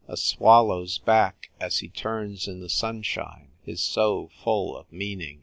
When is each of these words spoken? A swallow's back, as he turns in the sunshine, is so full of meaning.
A 0.07 0.17
swallow's 0.17 0.97
back, 0.97 1.51
as 1.59 1.77
he 1.77 1.87
turns 1.87 2.47
in 2.47 2.59
the 2.59 2.69
sunshine, 2.69 3.51
is 3.67 3.83
so 3.83 4.29
full 4.41 4.75
of 4.75 4.91
meaning. 4.91 5.39